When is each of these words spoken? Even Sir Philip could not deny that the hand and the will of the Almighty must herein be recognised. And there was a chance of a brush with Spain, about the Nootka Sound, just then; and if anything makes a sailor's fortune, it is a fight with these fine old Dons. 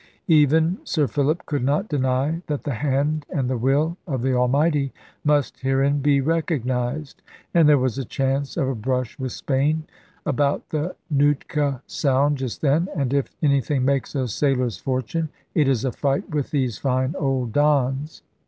Even 0.33 0.79
Sir 0.83 1.05
Philip 1.07 1.45
could 1.45 1.63
not 1.63 1.87
deny 1.87 2.41
that 2.47 2.63
the 2.63 2.73
hand 2.73 3.23
and 3.29 3.47
the 3.47 3.55
will 3.55 3.97
of 4.07 4.23
the 4.23 4.33
Almighty 4.33 4.91
must 5.23 5.59
herein 5.59 5.99
be 6.01 6.21
recognised. 6.21 7.21
And 7.53 7.69
there 7.69 7.77
was 7.77 7.99
a 7.99 8.03
chance 8.03 8.57
of 8.57 8.67
a 8.67 8.73
brush 8.73 9.19
with 9.19 9.31
Spain, 9.31 9.83
about 10.25 10.69
the 10.69 10.95
Nootka 11.11 11.83
Sound, 11.85 12.39
just 12.39 12.61
then; 12.61 12.89
and 12.95 13.13
if 13.13 13.29
anything 13.43 13.85
makes 13.85 14.15
a 14.15 14.27
sailor's 14.27 14.79
fortune, 14.79 15.29
it 15.53 15.67
is 15.67 15.85
a 15.85 15.91
fight 15.91 16.27
with 16.31 16.49
these 16.49 16.79
fine 16.79 17.13
old 17.19 17.53
Dons. 17.53 18.23